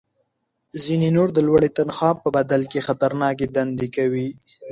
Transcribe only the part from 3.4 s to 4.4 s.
دندې کوي